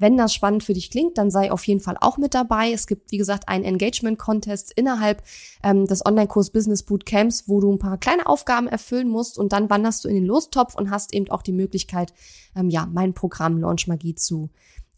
Wenn 0.00 0.16
das 0.16 0.32
spannend 0.32 0.64
für 0.64 0.72
dich 0.72 0.90
klingt, 0.90 1.18
dann 1.18 1.30
sei 1.30 1.52
auf 1.52 1.62
jeden 1.66 1.80
Fall 1.80 1.98
auch 2.00 2.16
mit 2.16 2.32
dabei. 2.32 2.72
Es 2.72 2.86
gibt, 2.86 3.12
wie 3.12 3.18
gesagt, 3.18 3.48
einen 3.48 3.64
Engagement-Contest 3.64 4.72
innerhalb 4.74 5.22
ähm, 5.62 5.86
des 5.86 6.04
Online-Kurs 6.04 6.50
Business 6.50 6.82
Bootcamps, 6.82 7.48
wo 7.48 7.60
du 7.60 7.70
ein 7.70 7.78
paar 7.78 7.98
kleine 7.98 8.26
Aufgaben 8.26 8.66
erfüllen 8.66 9.08
musst 9.08 9.38
und 9.38 9.52
dann 9.52 9.68
wanderst 9.68 10.02
du 10.02 10.08
in 10.08 10.14
den 10.14 10.24
Lostopf 10.24 10.74
und 10.74 10.90
hast 10.90 11.12
eben 11.12 11.30
auch 11.30 11.42
die 11.42 11.52
Möglichkeit, 11.52 12.14
ähm, 12.56 12.70
ja, 12.70 12.88
mein 12.90 13.12
Programm 13.12 13.58
Launch 13.58 13.88
Magie 13.88 14.14
zu 14.14 14.48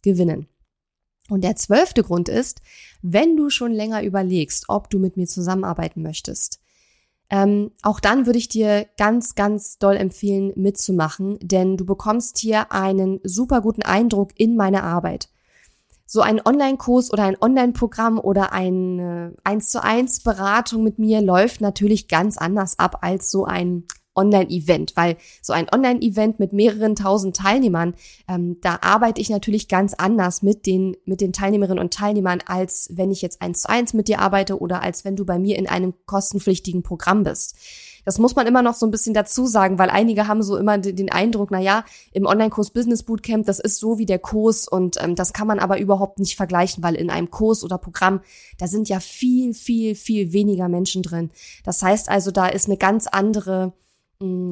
gewinnen. 0.03 0.47
Und 1.29 1.43
der 1.43 1.57
zwölfte 1.57 2.05
Grund 2.05 2.29
ist, 2.29 2.63
wenn 3.03 3.37
du 3.37 3.51
schon 3.51 3.73
länger 3.73 4.05
überlegst, 4.05 4.67
ob 4.69 4.89
du 4.89 5.01
mit 5.01 5.17
mir 5.17 5.27
zusammenarbeiten 5.27 6.03
möchtest, 6.03 6.62
ähm, 7.33 7.71
auch 7.81 7.99
dann 7.99 8.27
würde 8.27 8.39
ich 8.39 8.49
dir 8.49 8.87
ganz, 8.99 9.35
ganz 9.35 9.79
doll 9.79 9.97
empfehlen, 9.97 10.53
mitzumachen, 10.55 11.39
denn 11.41 11.79
du 11.79 11.87
bekommst 11.87 12.37
hier 12.37 12.71
einen 12.73 13.21
super 13.25 13.63
guten 13.63 13.83
Eindruck 13.83 14.33
in 14.37 14.55
meine 14.55 14.83
Arbeit. 14.83 15.31
So 16.05 16.21
ein 16.21 16.45
Online-Kurs 16.45 17.11
oder 17.11 17.25
ein 17.25 17.41
Online-Programm 17.41 18.19
oder 18.19 18.53
eine 18.53 19.35
1 19.45 19.71
zu 19.71 19.83
1 19.83 20.21
Beratung 20.25 20.85
mit 20.85 20.99
mir 20.99 21.23
läuft 21.23 21.63
natürlich 21.63 22.07
ganz 22.07 22.37
anders 22.37 22.79
ab 22.79 22.99
als 23.01 23.31
so 23.31 23.47
ein 23.47 23.85
Online-Event, 24.15 24.93
weil 24.97 25.17
so 25.41 25.53
ein 25.53 25.69
Online-Event 25.73 26.39
mit 26.39 26.53
mehreren 26.53 26.97
tausend 26.97 27.37
Teilnehmern, 27.37 27.95
ähm, 28.29 28.59
da 28.61 28.79
arbeite 28.83 29.21
ich 29.21 29.31
natürlich 29.31 29.69
ganz 29.69 29.95
anders 29.95 30.43
mit 30.43 30.67
den, 30.67 30.97
mit 31.05 31.21
den 31.21 31.33
Teilnehmerinnen 31.33 31.83
und 31.83 31.95
Teilnehmern, 31.95 32.41
als 32.47 32.89
wenn 32.93 33.11
ich 33.11 33.23
jetzt 33.23 33.43
eins 33.43 33.63
zu 33.63 33.71
eins 33.71 33.95
mit 33.95 34.09
dir 34.09 34.21
arbeite 34.21 34.61
oder 34.61 34.83
als 34.83 35.05
wenn 35.05 35.17
du 35.17 35.25
bei 35.25 35.39
mir 35.39 35.59
in 35.59 35.69
einem 35.69 35.95
kostenpflichtigen 36.07 36.83
Programm 36.83 37.23
bist. 37.23 37.57
Das 38.05 38.19
muss 38.19 38.35
man 38.35 38.47
immer 38.47 38.63
noch 38.63 38.75
so 38.75 38.87
ein 38.87 38.91
bisschen 38.91 39.15
dazu 39.15 39.47
sagen, 39.47 39.79
weil 39.79 39.91
einige 39.91 40.27
haben 40.27 40.43
so 40.43 40.57
immer 40.57 40.79
den 40.79 41.11
Eindruck, 41.11 41.51
na 41.51 41.61
ja, 41.61 41.85
im 42.13 42.27
Online-Kurs 42.27 42.71
Business 42.71 43.03
Bootcamp, 43.05 43.47
das 43.47 43.61
ist 43.61 43.79
so 43.79 43.99
wie 43.99 44.07
der 44.07 44.19
Kurs 44.19 44.67
und 44.67 45.03
ähm, 45.03 45.15
das 45.15 45.33
kann 45.33 45.47
man 45.47 45.59
aber 45.59 45.79
überhaupt 45.79 46.19
nicht 46.19 46.37
vergleichen, 46.37 46.83
weil 46.83 46.95
in 46.95 47.11
einem 47.11 47.31
Kurs 47.31 47.63
oder 47.63 47.79
Programm, 47.79 48.21
da 48.59 48.67
sind 48.67 48.89
ja 48.89 49.01
viel, 49.01 49.55
viel, 49.55 49.95
viel 49.95 50.33
weniger 50.33 50.69
Menschen 50.69 51.03
drin. 51.03 51.31
Das 51.65 51.83
heißt 51.83 52.09
also, 52.09 52.31
da 52.31 52.49
ist 52.49 52.67
eine 52.67 52.77
ganz 52.77 53.07
andere 53.07 53.73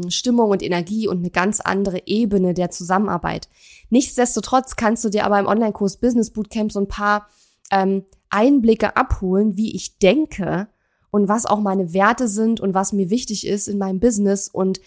Stimmung 0.08 0.50
und 0.50 0.62
Energie 0.62 1.08
und 1.08 1.18
eine 1.18 1.30
ganz 1.30 1.60
andere 1.60 2.06
Ebene 2.06 2.54
der 2.54 2.70
Zusammenarbeit. 2.70 3.48
Nichtsdestotrotz 3.90 4.76
kannst 4.76 5.04
du 5.04 5.08
dir 5.08 5.24
aber 5.24 5.38
im 5.38 5.46
Online-Kurs 5.46 5.98
Business 5.98 6.30
Bootcamp 6.30 6.72
so 6.72 6.80
ein 6.80 6.88
paar 6.88 7.28
ähm, 7.70 8.04
Einblicke 8.30 8.96
abholen, 8.96 9.56
wie 9.56 9.74
ich 9.74 9.98
denke 9.98 10.68
und 11.10 11.28
was 11.28 11.46
auch 11.46 11.60
meine 11.60 11.92
Werte 11.92 12.28
sind 12.28 12.60
und 12.60 12.74
was 12.74 12.92
mir 12.92 13.10
wichtig 13.10 13.46
ist 13.46 13.68
in 13.68 13.78
meinem 13.78 14.00
Business. 14.00 14.48
Und 14.48 14.80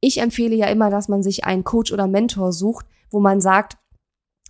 ich 0.00 0.18
empfehle 0.20 0.54
ja 0.54 0.66
immer, 0.66 0.90
dass 0.90 1.08
man 1.08 1.22
sich 1.22 1.44
einen 1.44 1.64
Coach 1.64 1.92
oder 1.92 2.06
Mentor 2.06 2.52
sucht, 2.52 2.86
wo 3.10 3.20
man 3.20 3.40
sagt, 3.40 3.78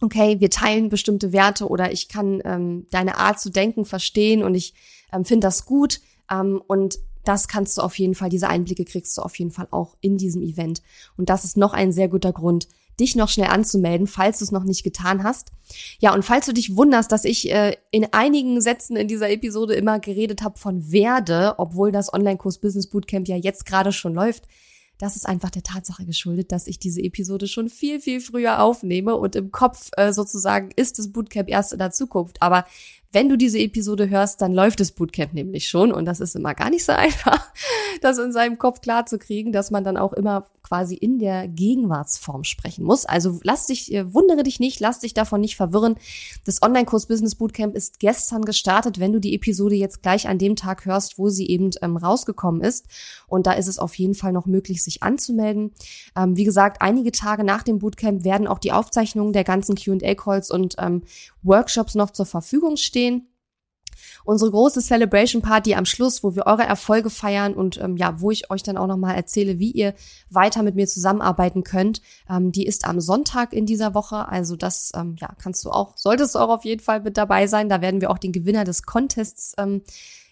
okay, 0.01 0.41
wir 0.41 0.51
teilen 0.51 0.89
bestimmte 0.89 1.33
Werte 1.33 1.69
oder 1.69 1.93
ich 1.93 2.09
kann 2.09 2.43
ähm, 2.45 2.87
deine 2.91 3.19
Art 3.19 3.41
zu 3.41 3.51
denken 3.51 3.85
verstehen 3.85 4.43
und 4.43 4.55
ich 4.55 4.75
ähm, 5.13 5.25
finde 5.25 5.47
das 5.47 5.65
gut. 5.65 6.01
Ähm, 6.31 6.61
und 6.67 6.99
das 7.25 7.49
kannst 7.49 7.79
du 7.79 7.83
auf 7.83 7.99
jeden 7.99 8.15
Fall, 8.15 8.29
diese 8.29 8.49
Einblicke 8.49 8.85
kriegst 8.85 9.17
du 9.17 9.23
auf 9.23 9.39
jeden 9.39 9.51
Fall 9.51 9.69
auch 9.71 9.97
in 10.01 10.19
diesem 10.19 10.43
Event. 10.43 10.83
Und 11.17 11.29
das 11.29 11.45
ist 11.45 11.57
noch 11.57 11.73
ein 11.73 11.93
sehr 11.93 12.09
guter 12.09 12.33
Grund, 12.33 12.69
dich 13.01 13.17
noch 13.17 13.29
schnell 13.29 13.49
anzumelden, 13.49 14.07
falls 14.07 14.39
du 14.39 14.45
es 14.45 14.53
noch 14.53 14.65
nicht 14.65 14.85
getan 14.85 15.23
hast. 15.23 15.51
Ja, 15.99 16.15
und 16.15 16.25
falls 16.25 16.47
du 16.47 16.53
dich 16.53 16.77
wunderst, 16.77 17.11
dass 17.11 17.25
ich 17.25 17.51
äh, 17.51 17.77
in 17.91 18.07
einigen 18.13 18.61
Sätzen 18.61 18.97
in 18.97 19.09
dieser 19.09 19.31
Episode 19.31 19.75
immer 19.75 19.99
geredet 19.99 20.43
habe 20.43 20.59
von 20.59 20.93
werde, 20.93 21.55
obwohl 21.59 21.93
das 21.93 22.13
Online-Kurs 22.13 22.59
Business 22.59 22.89
Bootcamp 22.89 23.29
ja 23.29 23.37
jetzt 23.37 23.65
gerade 23.65 23.93
schon 23.93 24.15
läuft, 24.15 24.45
das 24.99 25.17
ist 25.17 25.27
einfach 25.27 25.51
der 25.51 25.65
Tatsache 25.65 26.05
geschuldet, 26.05 26.53
dass 26.53 26.69
ich 26.69 26.79
diese 26.79 27.03
Episode 27.03 27.49
schon 27.49 27.69
viel, 27.69 27.99
viel 27.99 28.21
früher 28.21 28.63
aufnehme 28.63 29.17
und 29.17 29.35
im 29.35 29.51
Kopf 29.51 29.91
äh, 29.97 30.13
sozusagen 30.13 30.71
ist 30.77 30.99
das 30.99 31.11
Bootcamp 31.11 31.49
erst 31.49 31.73
in 31.73 31.81
der 31.81 31.91
Zukunft. 31.91 32.41
Aber 32.41 32.67
Wenn 33.13 33.29
du 33.29 33.37
diese 33.37 33.59
Episode 33.59 34.09
hörst, 34.09 34.41
dann 34.41 34.53
läuft 34.53 34.81
das 34.81 34.93
Bootcamp 34.93 35.35
nämlich 35.35 35.69
schon 35.69 35.93
und 35.93 36.07
das 36.07 36.21
ist 36.21 36.35
immer 36.35 36.55
gar 36.55 36.71
nicht 36.71 36.85
so 36.85 36.93
einfach, 36.97 37.53
das 38.01 38.19
in 38.19 38.33
seinem 38.33 38.59
Kopf 38.59 38.81
klar 38.81 39.07
zu 39.07 39.19
kriegen, 39.19 39.53
dass 39.53 39.71
man 39.71 39.85
dann 39.85 39.97
auch 39.97 40.13
immer 40.15 40.47
quasi 40.63 40.95
in 40.95 41.19
der 41.19 41.49
Gegenwartsform 41.49 42.45
sprechen 42.45 42.85
muss. 42.85 43.05
Also 43.05 43.41
lass 43.43 43.67
dich, 43.67 43.93
äh, 43.93 44.15
wundere 44.15 44.43
dich 44.43 44.61
nicht, 44.61 44.81
lass 44.81 45.01
dich 45.01 45.13
davon 45.13 45.41
nicht 45.43 45.57
verwirren. 45.57 45.97
Das 46.47 46.63
Online-Kurs 46.63 47.07
Business 47.07 47.35
Bootcamp 47.35 47.75
ist 47.75 48.01
gestern 48.01 48.43
gestartet, 48.45 48.99
wenn 48.99 49.13
du 49.13 49.21
die 49.21 49.35
Episode 49.35 49.75
jetzt 49.75 50.03
gleich 50.03 50.29
an 50.29 50.39
dem 50.39 50.57
Tag 50.57 50.87
hörst, 50.87 51.19
wo 51.19 51.29
sie 51.29 51.49
eben 51.49 51.71
ähm, 51.83 51.99
rausgekommen 51.99 52.63
ist. 52.63 52.87
Und 53.27 53.47
da 53.47 53.53
ist 53.53 53.69
es 53.69 53.79
auf 53.79 53.95
jeden 53.97 54.15
Fall 54.15 54.33
noch 54.33 54.47
möglich, 54.47 54.83
sich 54.83 55.03
anzumelden. 55.03 55.73
Ähm, 56.17 56.37
wie 56.37 56.45
gesagt, 56.45 56.81
einige 56.81 57.13
Tage 57.13 57.45
nach 57.45 57.63
dem 57.63 57.79
Bootcamp 57.79 58.25
werden 58.25 58.47
auch 58.47 58.59
die 58.59 58.73
Aufzeichnungen 58.73 59.35
der 59.35 59.45
ganzen 59.45 59.75
Q&A-Calls 59.77 60.51
und 60.51 60.77
ähm, 60.79 61.03
Workshops 61.43 61.95
noch 61.95 62.11
zur 62.11 62.27
Verfügung 62.27 62.77
stehen 62.77 63.02
unsere 64.25 64.51
große 64.51 64.81
Celebration 64.81 65.43
Party 65.43 65.75
am 65.75 65.85
Schluss, 65.85 66.23
wo 66.23 66.35
wir 66.35 66.47
eure 66.47 66.63
Erfolge 66.63 67.11
feiern 67.11 67.55
und 67.55 67.79
ähm, 67.81 67.97
ja, 67.97 68.21
wo 68.21 68.31
ich 68.31 68.51
euch 68.51 68.63
dann 68.63 68.77
auch 68.77 68.87
nochmal 68.87 69.17
erzähle, 69.17 69.59
wie 69.59 69.71
ihr 69.71 69.95
weiter 70.31 70.63
mit 70.63 70.75
mir 70.75 70.87
zusammenarbeiten 70.87 71.65
könnt. 71.65 72.03
Ähm, 72.29 72.53
die 72.53 72.67
ist 72.67 72.87
am 72.87 73.01
Sonntag 73.01 73.53
in 73.53 73.67
dieser 73.67 73.95
Woche. 73.95 74.29
Also 74.29 74.57
das 74.57 74.93
ähm, 74.95 75.17
ja, 75.19 75.35
kannst 75.41 75.65
du 75.65 75.71
auch, 75.71 75.97
solltest 75.97 76.35
du 76.35 76.39
auch 76.39 76.51
auf 76.51 76.65
jeden 76.65 76.83
Fall 76.83 77.01
mit 77.01 77.17
dabei 77.17 77.47
sein. 77.47 77.69
Da 77.69 77.81
werden 77.81 78.01
wir 78.01 78.11
auch 78.11 78.19
den 78.19 78.33
Gewinner 78.33 78.65
des 78.65 78.85
Contests 78.85 79.55
ähm, 79.59 79.83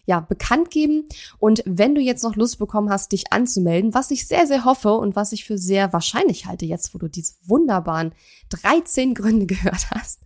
ja, 0.06 0.20
bekannt 0.20 0.70
geben. 0.70 1.06
Und 1.38 1.62
wenn 1.66 1.94
du 1.94 2.00
jetzt 2.00 2.22
noch 2.22 2.36
Lust 2.36 2.58
bekommen 2.58 2.90
hast, 2.90 3.12
dich 3.12 3.32
anzumelden, 3.32 3.94
was 3.94 4.10
ich 4.10 4.26
sehr, 4.26 4.46
sehr 4.46 4.64
hoffe 4.64 4.94
und 4.94 5.16
was 5.16 5.32
ich 5.32 5.44
für 5.44 5.58
sehr 5.58 5.92
wahrscheinlich 5.92 6.46
halte, 6.46 6.66
jetzt 6.66 6.94
wo 6.94 6.98
du 6.98 7.08
diese 7.08 7.34
wunderbaren 7.44 8.12
13 8.50 9.14
Gründe 9.14 9.46
gehört 9.54 9.90
hast, 9.90 10.20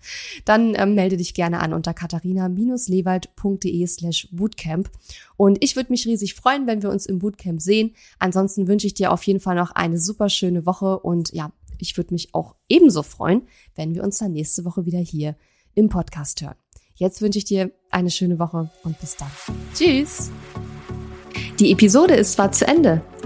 dann 0.45 0.75
ähm, 0.76 0.95
melde 0.95 1.16
dich 1.16 1.35
gerne 1.35 1.61
an 1.61 1.73
unter 1.73 1.95
katharina-lewald.de 1.95 3.87
slash 3.87 4.28
bootcamp. 4.33 4.90
Und 5.37 5.62
ich 5.62 5.76
würde 5.76 5.90
mich 5.93 6.07
riesig 6.07 6.35
freuen, 6.35 6.66
wenn 6.66 6.83
wir 6.83 6.90
uns 6.90 7.07
im 7.07 7.19
Bootcamp 7.19 7.61
sehen. 7.61 7.95
Ansonsten 8.19 8.69
wünsche 8.69 8.87
ich 8.87 8.95
dir 8.95 9.12
auf 9.12 9.23
jeden 9.25 9.40
Fall 9.40 9.57
noch 9.57 9.73
eine 9.73 9.99
super 9.99 10.28
schöne 10.28 10.66
Woche 10.66 10.99
und 10.99 11.33
ja, 11.33 11.52
ich 11.78 11.97
würde 11.97 12.14
mich 12.14 12.35
auch 12.35 12.54
ebenso 12.69 13.02
freuen, 13.02 13.43
wenn 13.75 13.95
wir 13.95 14.04
uns 14.04 14.19
dann 14.19 14.33
nächste 14.33 14.64
Woche 14.64 14.87
wieder 14.87 15.00
hier 15.00 15.37
im 15.75 15.88
Podcast 15.88 16.40
hören. 16.40 16.63
Jetzt 16.96 17.22
wünsche 17.22 17.38
ich 17.38 17.44
dir 17.44 17.72
eine 17.90 18.10
schöne 18.10 18.38
Woche 18.38 18.70
und 18.84 18.98
bis 19.00 19.16
dann. 19.16 19.30
Tschüss! 19.74 20.30
Die 21.58 21.72
Episode 21.72 22.14
ist 22.14 22.34
zwar 22.34 22.52
zu 22.52 22.66
Ende, 22.66 23.02